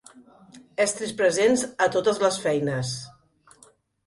Estris 0.85 1.13
presents 1.19 1.65
a 1.87 1.89
totes 1.97 2.23
les 2.25 2.41
feines. 2.47 2.97